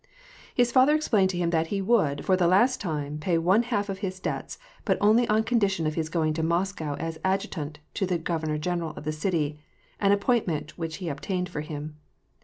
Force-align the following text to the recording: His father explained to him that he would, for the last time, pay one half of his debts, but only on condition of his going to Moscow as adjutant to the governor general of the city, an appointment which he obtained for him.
His 0.55 0.71
father 0.71 0.95
explained 0.95 1.29
to 1.29 1.37
him 1.37 1.51
that 1.51 1.67
he 1.67 1.79
would, 1.79 2.25
for 2.25 2.35
the 2.35 2.47
last 2.47 2.81
time, 2.81 3.19
pay 3.19 3.37
one 3.37 3.61
half 3.61 3.87
of 3.87 3.99
his 3.99 4.19
debts, 4.19 4.57
but 4.83 4.97
only 4.99 5.27
on 5.27 5.43
condition 5.43 5.85
of 5.85 5.93
his 5.93 6.09
going 6.09 6.33
to 6.33 6.41
Moscow 6.41 6.95
as 6.95 7.19
adjutant 7.23 7.77
to 7.93 8.07
the 8.07 8.17
governor 8.17 8.57
general 8.57 8.95
of 8.95 9.03
the 9.03 9.11
city, 9.11 9.59
an 9.99 10.11
appointment 10.11 10.75
which 10.75 10.95
he 10.95 11.07
obtained 11.07 11.49
for 11.49 11.61
him. 11.61 11.97